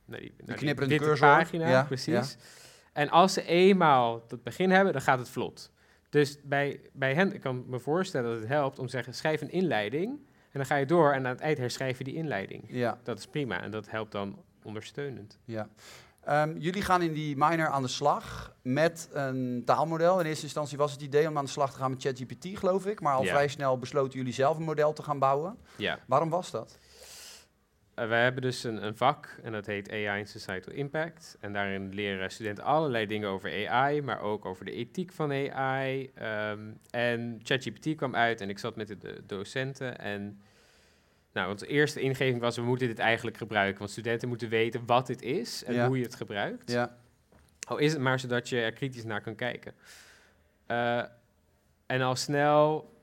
naar 0.05 0.19
die, 0.19 0.33
naar 0.45 0.57
cursor. 0.87 1.17
pagina, 1.17 1.69
Ja, 1.69 1.83
precies. 1.83 2.37
En 2.93 3.09
als 3.09 3.33
ze 3.33 3.45
eenmaal 3.45 4.23
dat 4.27 4.43
begin 4.43 4.71
hebben, 4.71 4.93
dan 4.93 5.01
gaat 5.01 5.19
het 5.19 5.29
vlot. 5.29 5.71
Dus 6.09 6.37
bij, 6.43 6.79
bij 6.93 7.13
hen, 7.13 7.33
ik 7.33 7.41
kan 7.41 7.63
me 7.67 7.79
voorstellen 7.79 8.29
dat 8.31 8.39
het 8.39 8.47
helpt 8.47 8.79
om 8.79 8.85
te 8.85 8.91
zeggen, 8.91 9.13
schrijf 9.13 9.41
een 9.41 9.51
inleiding. 9.51 10.09
En 10.51 10.61
dan 10.61 10.65
ga 10.65 10.75
je 10.75 10.85
door 10.85 11.11
en 11.11 11.25
aan 11.25 11.31
het 11.31 11.39
eind 11.39 11.57
herschrijf 11.57 11.97
je 11.97 12.03
die 12.03 12.13
inleiding. 12.15 12.63
Ja, 12.67 12.99
Dat 13.03 13.17
is 13.17 13.27
prima 13.27 13.61
en 13.61 13.71
dat 13.71 13.89
helpt 13.89 14.11
dan 14.11 14.43
ondersteunend. 14.63 15.39
ja. 15.45 15.69
Ehm, 16.25 16.57
jullie 16.57 16.81
gaan 16.81 17.01
in 17.01 17.13
die 17.13 17.35
minor 17.37 17.67
aan 17.67 17.81
de 17.81 17.87
slag 17.87 18.55
met 18.61 19.09
een 19.13 19.61
taalmodel. 19.65 20.19
In 20.19 20.25
eerste 20.25 20.43
instantie 20.43 20.77
was 20.77 20.91
het 20.91 21.01
idee 21.01 21.27
om 21.27 21.37
aan 21.37 21.45
de 21.45 21.51
slag 21.51 21.71
te 21.73 21.77
gaan 21.79 21.91
met 21.91 22.01
ChatGPT, 22.01 22.57
geloof 22.59 22.85
ik. 22.85 23.01
Maar 23.01 23.15
al 23.15 23.23
Ja. 23.23 23.29
vrij 23.29 23.47
snel 23.47 23.77
besloten 23.79 24.17
jullie 24.17 24.33
zelf 24.33 24.57
een 24.57 24.63
model 24.63 24.93
te 24.93 25.03
gaan 25.03 25.19
bouwen. 25.19 25.57
Ja, 25.77 25.99
Waarom 26.07 26.29
was 26.29 26.51
dat? 26.51 26.77
Uh, 27.99 28.07
wij 28.07 28.23
hebben 28.23 28.41
dus 28.41 28.63
een, 28.63 28.85
een 28.85 28.97
vak 28.97 29.39
en 29.43 29.51
dat 29.51 29.65
heet 29.65 29.91
AI 29.91 30.19
en 30.19 30.27
Societal 30.27 30.73
Impact. 30.73 31.37
En 31.39 31.53
daarin 31.53 31.93
leren 31.93 32.31
studenten 32.31 32.63
allerlei 32.63 33.05
dingen 33.05 33.29
over 33.29 33.69
AI, 33.69 34.01
maar 34.01 34.19
ook 34.19 34.45
over 34.45 34.65
de 34.65 34.71
ethiek 34.71 35.11
van 35.13 35.31
AI. 35.31 36.11
Ehm, 36.15 36.59
en 36.89 37.39
ChatGPT 37.43 37.95
kwam 37.95 38.15
uit 38.15 38.41
en 38.41 38.49
ik 38.49 38.59
zat 38.59 38.75
met 38.75 38.87
de, 38.87 38.97
de 38.97 39.23
docenten. 39.25 39.99
En 39.99 40.41
nou, 41.35 41.51
onze 41.51 41.67
eerste 41.67 42.01
ingeving 42.01 42.39
was, 42.39 42.55
we 42.55 42.61
moeten 42.61 42.87
dit 42.87 42.99
eigenlijk 42.99 43.37
gebruiken. 43.37 43.79
Want 43.79 43.91
studenten 43.91 44.27
moeten 44.27 44.49
weten 44.49 44.85
wat 44.85 45.07
dit 45.07 45.21
is 45.21 45.63
en 45.63 45.73
Ja. 45.73 45.87
hoe 45.87 45.97
je 45.97 46.03
het 46.03 46.15
gebruikt. 46.15 46.71
Ja, 46.71 46.97
Al 47.67 47.77
is 47.77 47.93
het 47.93 48.01
maar 48.01 48.19
zodat 48.19 48.49
je 48.49 48.61
er 48.61 48.71
kritisch 48.73 49.03
naar 49.03 49.21
kan 49.21 49.35
kijken. 49.35 49.73
Eh, 50.65 51.03
en 51.85 52.01
al 52.01 52.15
snel 52.15 52.93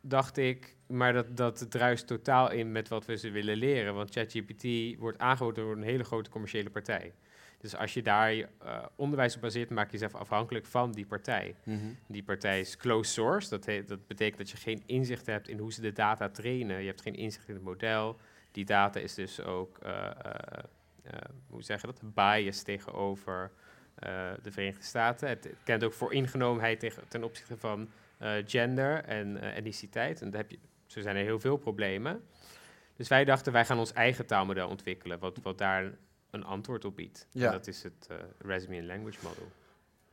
dacht 0.00 0.36
ik, 0.36 0.76
maar 0.86 1.12
dat, 1.12 1.36
dat 1.36 1.70
druist 1.70 2.06
totaal 2.06 2.50
in 2.50 2.72
met 2.72 2.88
wat 2.88 3.04
we 3.06 3.16
ze 3.16 3.30
willen 3.30 3.56
leren. 3.56 3.94
Want 3.94 4.10
ChatGPT 4.10 4.64
wordt 4.98 5.18
aangeboden 5.18 5.64
door 5.64 5.76
een 5.76 5.82
hele 5.82 6.04
grote 6.04 6.30
commerciële 6.30 6.70
partij. 6.70 7.12
Dus 7.60 7.76
als 7.76 7.94
je 7.94 8.02
daar 8.02 8.34
uh, 8.34 8.44
onderwijs 8.96 9.34
op 9.34 9.40
baseert, 9.40 9.70
maak 9.70 9.86
je 9.86 9.92
jezelf 9.92 10.14
afhankelijk 10.14 10.66
van 10.66 10.92
die 10.92 11.06
partij. 11.06 11.54
Mhm. 11.64 11.78
Die 12.06 12.22
partij 12.22 12.60
is 12.60 12.76
closed 12.76 13.12
source. 13.12 13.48
Dat, 13.48 13.88
dat 13.88 14.06
betekent 14.06 14.38
dat 14.38 14.50
je 14.50 14.56
geen 14.56 14.82
inzicht 14.86 15.26
hebt 15.26 15.48
in 15.48 15.58
hoe 15.58 15.72
ze 15.72 15.80
de 15.80 15.92
data 15.92 16.28
trainen. 16.28 16.80
Je 16.80 16.86
hebt 16.86 17.00
geen 17.00 17.14
inzicht 17.14 17.48
in 17.48 17.54
het 17.54 17.62
model. 17.62 18.18
Die 18.52 18.64
data 18.64 19.00
is 19.00 19.14
dus 19.14 19.40
ook, 19.42 19.78
uh, 19.86 20.10
uh, 21.06 21.12
hoe 21.46 21.62
zeg 21.62 21.80
je 21.80 21.86
dat, 21.86 22.14
bias 22.14 22.62
tegenover 22.62 23.50
de 24.42 24.50
Verenigde 24.50 24.84
Staten. 24.84 25.28
Het, 25.28 25.48
kent 25.64 25.84
ook 25.84 25.92
voor 25.92 26.12
ingenomenheid 26.12 26.80
tegen, 26.80 27.08
ten 27.08 27.24
opzichte 27.24 27.56
van 27.56 27.88
gender 28.44 29.04
en 29.04 29.40
etniciteit. 29.40 30.22
En 30.22 30.30
daar 30.30 30.40
heb 30.40 30.50
je, 30.50 30.58
zo 30.86 31.00
zijn 31.00 31.16
er 31.16 31.22
heel 31.22 31.40
veel 31.40 31.56
problemen. 31.56 32.22
Dus 32.96 33.08
wij 33.08 33.24
dachten, 33.24 33.52
wij 33.52 33.64
gaan 33.64 33.78
ons 33.78 33.92
eigen 33.92 34.26
taalmodel 34.26 34.68
ontwikkelen, 34.68 35.18
wat, 35.18 35.38
wat 35.42 35.58
daar 35.58 35.92
een 36.30 36.44
antwoord 36.44 36.84
op 36.84 36.96
biedt. 36.96 37.26
Ja. 37.30 37.46
En 37.46 37.52
dat 37.52 37.66
is 37.66 37.82
het 37.82 38.08
uh, 38.10 38.16
Resume 38.38 38.82
Language 38.82 39.18
Model. 39.22 39.48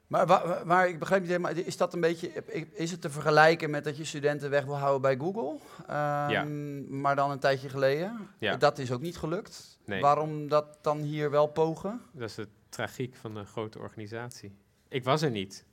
Maar, 0.07 0.27
waar, 0.27 0.65
waar, 0.65 0.89
ik 0.89 0.99
begrijp 0.99 1.21
niet 1.21 1.29
helemaal, 1.29 1.51
is 1.51 1.77
dat 1.77 1.93
een 1.93 2.01
beetje, 2.01 2.43
is 2.73 2.91
het 2.91 3.01
te 3.01 3.09
vergelijken 3.09 3.69
met 3.69 3.83
dat 3.83 3.97
je 3.97 4.03
studenten 4.03 4.49
weg 4.49 4.65
wil 4.65 4.77
houden 4.77 5.01
bij 5.01 5.17
Google? 5.17 5.51
Um, 5.51 6.29
ja. 6.29 6.43
Maar 6.89 7.15
dan 7.15 7.31
een 7.31 7.39
tijdje 7.39 7.69
geleden? 7.69 8.29
Ja. 8.39 8.55
Dat 8.55 8.77
is 8.77 8.91
ook 8.91 9.01
niet 9.01 9.17
gelukt. 9.17 9.79
Nee. 9.85 10.01
Waarom 10.01 10.47
dat 10.47 10.77
dan 10.81 10.97
hier 10.97 11.31
wel 11.31 11.47
pogen? 11.47 12.01
Dat 12.11 12.29
is 12.29 12.35
de 12.35 12.47
tragiek 12.69 13.15
van 13.15 13.35
een 13.35 13.45
grote 13.45 13.79
organisatie. 13.79 14.55
Ik 14.87 15.03
was 15.03 15.21
er 15.21 15.31
niet. 15.31 15.65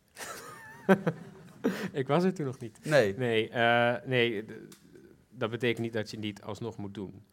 ik 1.93 2.07
was 2.07 2.25
er 2.25 2.35
toen 2.35 2.47
nog 2.47 2.59
niet. 2.59 2.79
Nee. 2.85 3.15
Nee, 3.17 3.51
uh, 3.51 3.95
nee 4.05 4.45
dat 5.39 5.51
betekent 5.51 5.79
niet 5.79 5.93
dat 5.93 6.11
je 6.11 6.17
het 6.17 6.25
niet 6.25 6.43
alsnog 6.43 6.77
moet 6.77 6.95
doen. 6.95 7.25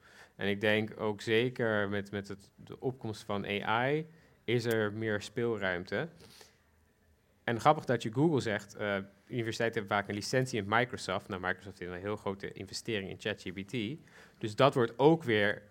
En 0.42 0.48
ik 0.48 0.62
denk 0.62 1.00
ook 1.00 1.22
zeker 1.22 1.90
met, 1.90 2.12
met 2.12 2.28
het, 2.28 2.50
de 2.56 2.80
opkomst 2.80 3.24
van 3.24 3.46
AI 3.46 4.08
is 4.44 4.66
er 4.66 4.94
meer 4.94 5.22
speelruimte. 5.22 6.10
En 7.44 7.60
grappig 7.60 7.86
dat 7.86 8.04
je 8.04 8.14
Google 8.14 8.40
zegt, 8.40 8.76
uh, 8.76 8.98
universiteiten 9.28 9.80
hebben 9.80 9.98
vaak 9.98 10.08
een 10.08 10.16
licentie 10.16 10.62
in 10.62 10.66
Microsoft. 10.68 11.28
Nou, 11.28 11.42
Microsoft 11.42 11.80
heeft 11.80 11.92
een 11.92 12.00
heel 12.00 12.16
grote 12.16 12.52
investering 12.52 13.10
in 13.10 13.20
ChatGPT. 13.20 14.00
Dus 14.38 14.56
dat 14.56 14.74
wordt 14.74 15.00
ook 15.00 15.24
weer 15.24 15.62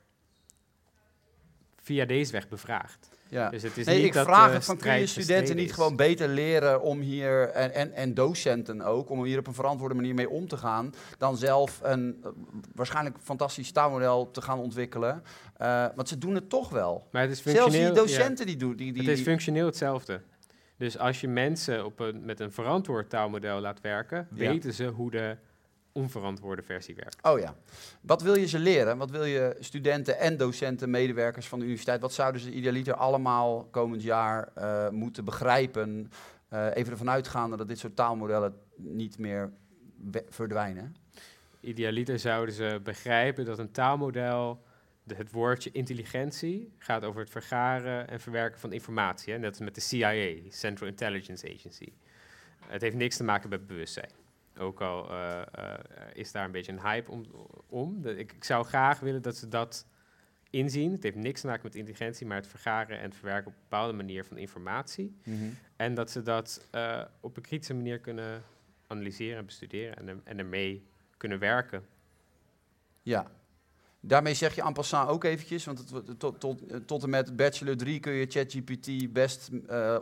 via 1.77 2.05
deze 2.05 2.33
weg 2.33 2.49
bevraagd. 2.49 3.11
Ja. 3.31 3.51
Dus 3.51 3.63
het 3.63 3.77
is 3.77 3.87
nee, 3.87 3.97
niet 3.97 4.07
ik 4.07 4.13
dat 4.13 4.27
vraag 4.27 4.53
het 4.53 4.65
van 4.65 4.77
kun 4.77 4.99
je 4.99 5.07
studenten 5.07 5.57
niet 5.57 5.73
gewoon 5.73 5.97
beter 5.97 6.29
leren 6.29 6.83
om 6.83 7.01
hier, 7.01 7.49
en, 7.49 7.75
en, 7.75 7.93
en 7.93 8.15
docenten 8.15 8.83
ook, 8.83 9.11
om 9.11 9.25
hier 9.25 9.39
op 9.39 9.47
een 9.47 9.55
verantwoorde 9.55 9.95
manier 9.95 10.15
mee 10.15 10.31
om 10.31 10.49
te 10.49 10.57
gaan, 10.57 10.95
dan 11.19 11.37
zelf 11.37 11.81
een 11.83 12.21
uh, 12.25 12.31
waarschijnlijk 12.75 13.17
fantastisch 13.23 13.71
taalmodel 13.71 14.31
te 14.31 14.43
gaan 14.43 14.59
ontwikkelen. 14.59 15.23
Uh, 15.61 15.87
want 15.95 16.09
ze 16.09 16.19
doen 16.19 16.35
het 16.35 16.49
toch 16.49 16.69
wel. 16.69 17.07
Maar 17.11 17.23
het 17.23 17.31
is 17.31 17.41
functioneel, 17.41 17.73
Zelfs 17.73 17.95
die 17.95 18.17
docenten 18.17 18.47
die 18.47 18.57
doen. 18.57 18.77
Die, 18.77 18.93
die, 18.93 19.03
het 19.03 19.19
is 19.19 19.25
functioneel 19.25 19.67
hetzelfde. 19.67 20.21
Dus 20.77 20.99
als 20.99 21.21
je 21.21 21.29
mensen 21.29 21.85
op 21.85 22.01
een, 22.01 22.25
met 22.25 22.41
een 22.41 22.53
verantwoord 22.53 23.11
taalmodel 23.11 23.61
laat 23.61 23.81
werken, 23.81 24.29
weten 24.31 24.73
ze 24.73 24.87
hoe 24.87 25.11
de 25.11 25.37
onverantwoorde 25.93 26.63
versie 26.63 26.95
werkt. 26.95 27.23
Oh 27.23 27.39
ja. 27.39 27.55
Wat 28.01 28.23
wil 28.23 28.35
je 28.35 28.47
ze 28.47 28.59
leren? 28.59 28.99
Wat 28.99 29.11
wil 29.11 29.25
je 29.25 29.57
studenten 29.61 30.19
en 30.19 30.37
docenten, 30.37 30.91
medewerkers 30.91 31.49
van 31.49 31.59
de 31.59 31.65
universiteit, 31.65 32.01
wat 32.01 32.13
zouden 32.13 32.41
ze 32.41 32.53
idealiter 32.53 32.95
allemaal 32.95 33.65
komend 33.65 34.03
jaar 34.03 34.49
uh, 34.59 34.89
moeten 34.89 35.25
begrijpen? 35.25 36.11
Uh, 36.53 36.67
even 36.75 36.93
ervan 36.93 37.11
uitgaande 37.11 37.57
dat 37.57 37.69
dit 37.69 37.79
soort 37.79 37.97
taalmodellen 37.97 38.55
niet 38.77 39.19
meer 39.19 39.53
verdwijnen. 40.29 40.97
Idealiter 41.61 42.19
zouden 42.19 42.55
ze 42.55 42.81
begrijpen 42.83 43.45
dat 43.45 43.59
een 43.59 43.71
taalmodel, 43.71 44.63
de, 45.03 45.15
het 45.15 45.31
woordje 45.31 45.71
intelligentie, 45.73 46.73
gaat 46.79 47.05
over 47.05 47.21
het 47.21 47.31
vergaren 47.31 48.09
en 48.09 48.21
verwerken 48.21 48.61
van 48.61 48.73
informatie. 48.73 49.33
Hè? 49.33 49.39
Net 49.39 49.51
als 49.51 49.59
met 49.59 49.75
de 49.75 49.81
CIA, 49.81 50.51
Central 50.51 50.89
Intelligence 50.89 51.55
Agency. 51.55 51.93
Het 52.67 52.83
heeft 52.83 52.97
niks 52.97 53.17
te 53.17 53.25
maken 53.25 53.49
met 53.49 53.67
bewustzijn. 53.67 54.11
Ook 54.61 54.81
al 54.81 55.11
uh, 55.11 55.43
uh, 55.59 55.75
is 56.13 56.33
daar 56.33 56.45
een 56.45 56.51
beetje 56.51 56.73
een 56.73 56.81
hype 56.81 57.11
om. 57.11 57.25
om. 57.67 58.03
De, 58.03 58.17
ik, 58.17 58.33
ik, 58.33 58.45
zou 58.45 58.65
graag 58.65 59.01
willen 59.01 59.23
dat 59.23 59.37
ze 59.37 59.49
dat 59.49 59.87
inzien. 60.51 60.93
Het 60.93 61.03
heeft 61.03 61.17
niks 61.17 61.41
te 61.41 61.47
maken 61.47 61.63
met 61.65 61.75
intelligentie, 61.75 62.27
maar 62.27 62.37
het 62.37 62.47
vergaren 62.47 62.99
en 62.99 63.05
het 63.05 63.15
verwerken 63.15 63.47
op 63.47 63.53
een 63.53 63.63
bepaalde 63.69 63.93
manier 63.93 64.25
van 64.25 64.37
informatie. 64.37 65.17
Mm 65.25 65.39
-hmm. 65.39 65.57
En 65.77 65.95
dat 65.95 66.11
ze 66.11 66.23
dat 66.23 66.69
uh, 66.75 67.03
op 67.21 67.37
een 67.37 67.43
kritische 67.43 67.75
manier 67.75 67.99
kunnen 67.99 68.43
analyseren 68.87 69.39
en 69.39 69.47
bestuderen 69.47 69.97
en, 69.97 70.21
en 70.25 70.39
ermee 70.39 70.87
kunnen 71.17 71.39
werken. 71.39 71.87
Ja, 73.03 73.31
Daarmee 74.03 74.35
zeg 74.35 74.55
je 74.55 74.63
en 74.63 74.73
passant 74.73 75.09
ook 75.09 75.25
eventjes, 75.25 75.65
want 75.65 75.79
het, 75.79 76.19
tot, 76.19 76.41
tot, 76.41 76.63
tot 76.87 77.03
en 77.03 77.11
met 77.11 77.37
bachelor 77.37 77.77
3 77.77 78.01
kun 78.01 78.13
je 78.13 78.27
ChatGPT 78.27 79.13
best 79.13 79.51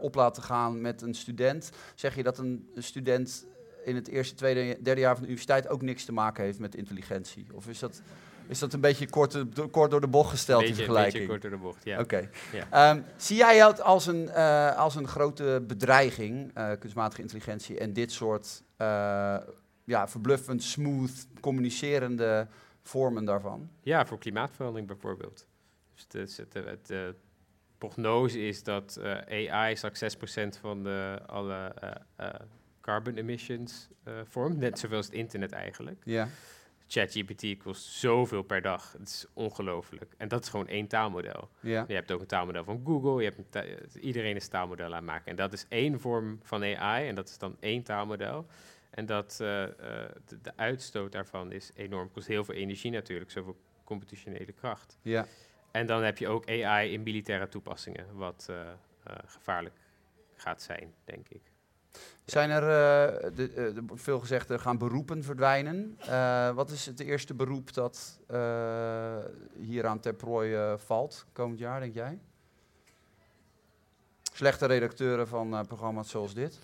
op 0.00 0.15
laten 0.15 0.43
gaan 0.43 0.81
met 0.81 1.03
een 1.03 1.15
student. 1.15 1.71
Zeg 1.95 2.15
je 2.15 2.23
dat 2.23 2.38
een 2.38 2.69
student 2.77 3.47
in 3.88 3.95
het 3.95 4.09
eerste, 4.09 4.35
tweede, 4.35 4.83
derde 4.83 5.00
jaar 5.00 5.14
van 5.14 5.23
de 5.23 5.28
universiteit 5.28 5.68
ook 5.68 5.83
niks 5.83 6.04
te 6.04 6.12
maken 6.12 6.45
heeft 6.45 6.59
met 6.59 6.75
intelligentie? 6.75 7.47
Of 7.52 7.68
is 7.68 7.78
dat, 7.78 8.02
is 8.49 8.59
dat 8.59 8.73
een 8.73 8.80
beetje 8.80 9.11
kort, 9.11 9.45
kort 9.71 9.90
door 9.90 10.00
de 10.00 10.09
bocht 10.09 10.30
gesteld 10.30 10.61
beetje, 10.61 10.75
in 10.75 10.85
vergelijking? 10.85 11.23
Een 11.23 11.28
beetje 11.28 11.49
kort 11.49 11.61
door 11.61 11.61
de 11.61 11.66
bocht, 11.66 11.85
ja. 11.85 12.00
Oké. 12.00 12.30
Ja. 12.52 12.90
Um, 12.90 13.04
zie 13.16 13.37
jij 13.37 13.66
het 13.66 13.80
als 13.83 14.07
een, 14.07 14.23
uh, 14.23 14.76
als 14.76 14.95
een 14.95 15.09
grote 15.09 15.64
bedreiging, 15.66 16.59
uh, 16.59 16.71
kunstmatige 16.78 17.23
intelligentie, 17.23 17.78
en 17.78 17.92
dit 17.92 18.12
soort 18.12 18.62
uh, 18.78 19.37
ja, 19.85 20.09
verbluffend, 20.09 20.62
smooth, 20.62 21.26
communicerende 21.40 22.47
vormen 22.83 23.25
daarvan? 23.25 23.71
Ja, 23.80 24.07
voor 24.07 24.18
klimaatverandering 24.18 24.88
bijvoorbeeld. 24.88 25.47
Dus 26.11 26.37
het, 26.37 26.54
het, 26.54 27.14
prognose 27.78 28.47
is 28.47 28.62
dat 28.62 29.00
AI 29.28 29.76
straks 29.76 30.16
6% 30.16 30.61
van 30.61 30.83
de, 30.83 31.18
alle 31.26 31.75
carbon 32.88 33.16
emissions 33.16 33.88
uh, 34.09 34.14
vormt. 34.25 34.59
Net 34.59 34.78
zoveel 34.78 34.97
als 34.97 35.07
het 35.07 35.14
internet 35.14 35.52
eigenlijk. 35.52 36.02
Ja. 36.04 36.28
ChatGPT 36.87 37.62
kost 37.62 37.83
zoveel 37.83 38.42
per 38.42 38.62
dag. 38.62 38.92
Het 38.92 39.09
is 39.09 39.26
ongelooflijk. 39.33 40.14
En 40.16 40.28
dat 40.28 40.42
is 40.42 40.49
gewoon 40.49 40.66
één 40.66 40.87
taalmodel. 40.87 41.49
Ja. 41.61 41.85
Je 41.88 41.95
hebt 41.95 42.12
ook 42.12 42.21
een 42.21 42.26
taalmodel 42.26 42.64
van 42.64 42.83
Google. 42.85 43.23
Je 43.23 43.33
hebt 43.35 43.57
een 43.57 44.00
iedereen 44.00 44.37
is 44.37 44.49
taalmodel 44.49 44.87
aan 44.87 44.92
het 44.92 45.04
maken. 45.04 45.26
En 45.26 45.37
dat 45.37 45.52
is 45.52 45.66
één 45.68 46.00
vorm 46.00 46.38
van 46.42 46.62
AI. 46.62 47.09
En 47.09 47.14
dat 47.14 47.28
is 47.28 47.38
dan 47.38 47.57
één 47.61 47.83
taalmodel. 47.83 48.47
En 48.90 49.07
dat, 49.07 49.38
uh, 49.42 49.49
uh, 49.49 49.66
de, 50.26 50.40
de, 50.42 50.52
uitstoot 50.57 51.12
daarvan 51.12 51.52
is 51.52 51.71
enorm. 51.75 52.11
Kost 52.11 52.26
heel 52.26 52.45
veel 52.45 52.54
energie 52.54 52.90
natuurlijk. 52.90 53.30
Zoveel 53.30 53.57
computationele 53.85 54.52
kracht. 54.52 54.99
Ja. 55.02 55.26
En 55.71 55.87
dan 55.87 56.02
heb 56.02 56.18
je 56.18 56.28
ook 56.28 56.50
AI 56.50 56.92
in 56.92 57.02
militaire 57.02 57.49
toepassingen. 57.49 58.07
Wat 58.12 58.50
gevaarlijk 59.26 59.75
gaat 60.37 60.62
zijn, 60.62 60.95
denk 61.04 61.28
ik. 61.28 61.40
Zijn 62.25 62.50
er, 62.50 62.62
uh, 62.62 63.37
de, 63.37 63.83
veel 63.95 64.21
gezegd, 64.21 64.50
er 64.50 64.59
gaan 64.59 64.78
beroepen 64.78 65.23
verdwijnen. 65.23 65.99
Uh, 66.09 66.50
wat 66.50 66.71
is 66.71 66.87
het 66.87 67.00
eerste 67.00 67.35
beroep 67.35 67.73
dat 67.73 68.21
hieraan 69.59 70.00
ter 70.00 70.14
prooi 70.14 70.76
valt 70.76 71.26
komend 71.33 71.59
jaar, 71.59 71.80
denk 71.80 71.95
jij? 71.95 72.18
Slechte 74.33 74.66
redacteuren 74.66 75.28
van 75.28 75.66
programma's 75.66 76.11
zoals 76.11 76.35
dit? 76.35 76.59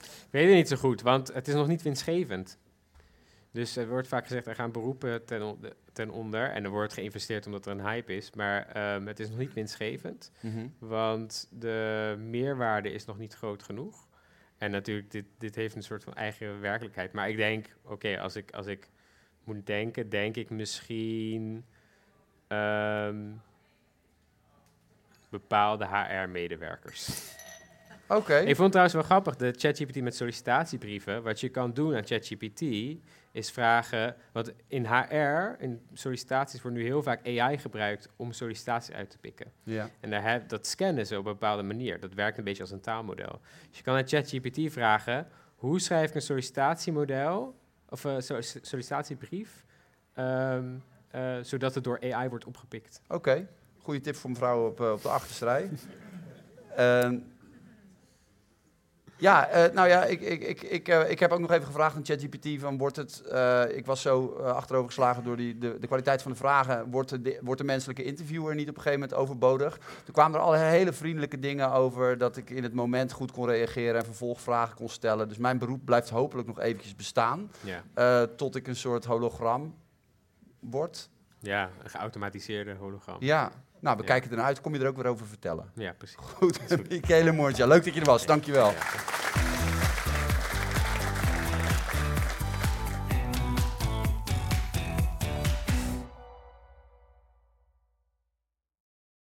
Ik 0.00 0.30
weet 0.30 0.46
het 0.46 0.54
niet 0.54 0.68
zo 0.68 0.76
goed, 0.76 1.02
want 1.02 1.32
het 1.32 1.48
is 1.48 1.54
nog 1.54 1.66
niet 1.66 1.82
winstgevend. 1.82 2.58
Dus 3.52 3.76
er 3.76 3.88
wordt 3.88 4.08
vaak 4.08 4.26
gezegd, 4.26 4.46
er 4.46 4.54
gaan 4.54 4.72
beroepen 4.72 5.24
ten, 5.24 5.42
on 5.42 5.58
ten 5.92 6.10
onder. 6.10 6.50
En 6.50 6.64
er 6.64 6.70
wordt 6.70 6.92
geïnvesteerd 6.92 7.46
omdat 7.46 7.66
er 7.66 7.72
een 7.72 7.86
hype 7.86 8.16
is. 8.16 8.30
Maar 8.30 8.94
um, 8.94 9.06
het 9.06 9.20
is 9.20 9.28
nog 9.28 9.38
niet 9.38 9.52
winstgevend. 9.52 10.32
Mm 10.40 10.52
-hmm. 10.52 10.74
Want 10.78 11.48
de 11.50 12.16
meerwaarde 12.18 12.92
is 12.92 13.04
nog 13.04 13.18
niet 13.18 13.34
groot 13.34 13.62
genoeg. 13.62 14.08
En 14.58 14.70
natuurlijk, 14.70 15.10
dit, 15.10 15.24
dit 15.38 15.54
heeft 15.54 15.74
een 15.74 15.82
soort 15.82 16.04
van 16.04 16.14
eigen 16.14 16.60
werkelijkheid. 16.60 17.12
Maar 17.12 17.28
ik 17.28 17.36
denk, 17.36 17.66
oké, 17.82 18.20
als, 18.20 18.36
ik, 18.36 18.50
als 18.50 18.66
ik 18.66 18.90
moet 19.44 19.66
denken, 19.66 20.08
denk 20.08 20.36
ik 20.36 20.50
misschien 20.50 21.64
um, 22.48 23.40
bepaalde 25.28 25.86
HR-medewerkers. 25.86 27.34
Oké. 28.08 28.18
Okay. 28.18 28.40
Ik 28.40 28.56
vond 28.56 28.58
het 28.58 28.70
trouwens 28.70 28.94
wel 28.94 29.02
grappig, 29.02 29.36
de 29.36 29.54
ChatGPT 29.56 30.00
met 30.00 30.16
sollicitatiebrieven. 30.16 31.22
Wat 31.22 31.40
je 31.40 31.48
kan 31.48 31.72
doen 31.72 31.94
aan 31.94 32.06
ChatGPT 32.06 32.60
is 33.32 33.50
vragen, 33.50 34.16
want 34.32 34.52
in 34.66 34.86
HR, 34.86 35.54
in 35.58 35.80
sollicitaties 35.92 36.62
wordt 36.62 36.76
nu 36.76 36.84
heel 36.84 37.02
vaak 37.02 37.26
AI 37.26 37.58
gebruikt 37.58 38.08
om 38.16 38.32
sollicitaties 38.32 38.94
uit 38.94 39.10
te 39.10 39.18
pikken. 39.18 39.52
Ja. 39.62 39.90
En 40.00 40.10
daar 40.10 40.30
heb, 40.30 40.48
dat 40.48 40.66
scannen 40.66 41.06
ze 41.06 41.18
op 41.18 41.26
een 41.26 41.32
bepaalde 41.32 41.62
manier. 41.62 42.00
Dat 42.00 42.14
werkt 42.14 42.38
een 42.38 42.44
beetje 42.44 42.62
als 42.62 42.70
een 42.70 42.80
taalmodel. 42.80 43.40
Dus 43.68 43.78
je 43.78 43.82
kan 43.82 43.96
aan 43.96 44.08
ChatGPT 44.08 44.72
vragen, 44.72 45.28
hoe 45.54 45.80
schrijf 45.80 46.08
ik 46.08 46.14
een 46.14 46.22
sollicitatiemodel, 46.22 47.58
of 47.88 48.04
een 48.04 48.22
uh, 48.30 48.40
sollicitatiebrief, 48.40 49.64
um, 50.18 50.82
uh, 51.14 51.36
zodat 51.42 51.74
het 51.74 51.84
door 51.84 52.00
AI 52.12 52.28
wordt 52.28 52.44
opgepikt. 52.44 53.00
Oké, 53.04 53.14
okay. 53.14 53.46
goede 53.78 54.00
tip 54.00 54.14
voor 54.14 54.30
mevrouw 54.30 54.66
op, 54.66 54.80
uh, 54.80 54.92
op 54.92 55.02
de 55.02 55.08
achterste 55.08 55.44
rij. 55.44 55.70
Ja, 59.20 59.48
eh, 59.48 59.72
nou 59.74 59.88
ja, 59.88 60.04
ik, 60.04 60.20
ik, 60.20 60.42
ik, 60.42 60.62
ik, 60.62 60.88
eh, 60.88 61.10
ik 61.10 61.18
heb 61.20 61.30
ook 61.32 61.38
nog 61.40 61.50
even 61.50 61.66
gevraagd 61.66 61.96
aan 61.96 62.04
ChatGPT 62.04 62.60
van 62.60 62.78
wordt 62.78 62.96
het, 62.96 63.20
eh, 63.20 63.62
ik 63.76 63.86
was 63.86 64.00
zo 64.02 64.26
achterover 64.36 64.86
geslagen 64.88 65.24
door 65.24 65.36
die, 65.36 65.58
de, 65.58 65.76
de 65.80 65.86
kwaliteit 65.86 66.22
van 66.22 66.30
de 66.30 66.36
vragen, 66.36 66.90
wordt 66.90 67.08
de, 67.08 67.22
de- 67.22 67.38
wordt 67.42 67.60
de 67.60 67.66
menselijke 67.66 68.02
interviewer 68.04 68.54
niet 68.54 68.68
op 68.68 68.76
een 68.76 68.82
gegeven 68.82 69.00
moment 69.00 69.18
overbodig? 69.18 69.78
Toen 70.04 70.14
kwamen 70.14 70.38
er 70.38 70.44
al 70.44 70.52
hele 70.52 70.92
vriendelijke 70.92 71.38
dingen 71.38 71.72
over 71.72 72.18
dat 72.18 72.36
ik 72.36 72.50
in 72.50 72.62
het 72.62 72.74
moment 72.74 73.12
goed 73.12 73.32
kon 73.32 73.46
reageren 73.46 73.94
en 73.98 74.04
vervolgvragen 74.04 74.76
kon 74.76 74.88
stellen. 74.88 75.28
Dus 75.28 75.38
mijn 75.38 75.58
beroep 75.58 75.84
blijft 75.84 76.10
hopelijk 76.10 76.48
nog 76.48 76.60
eventjes 76.60 76.96
bestaan, 76.96 77.50
Ja, 77.60 78.26
tot 78.36 78.56
ik 78.56 78.66
een 78.66 78.76
soort 78.76 79.04
hologram 79.04 79.74
word. 80.60 81.08
ja 81.38 81.70
een 81.82 81.90
geautomatiseerde 81.90 82.74
hologram. 82.74 83.16
Ja, 83.20 83.50
nou 83.80 83.96
we 83.96 84.02
Ja. 84.02 84.08
kijken 84.08 84.30
ernaar 84.30 84.46
uit, 84.46 84.60
kom 84.60 84.74
je 84.74 84.80
er 84.80 84.86
ook 84.88 84.96
weer 84.96 85.06
over 85.06 85.26
vertellen. 85.26 85.70
Ja, 85.74 85.92
precies. 85.98 86.16
Goed, 86.36 86.58
Michele 86.88 87.32
Moortje, 87.32 87.66
leuk 87.66 87.84
dat 87.84 87.94
je 87.94 88.00
er 88.00 88.06
was, 88.06 88.26
dankjewel. 88.26 88.66
Ja. 88.70 88.76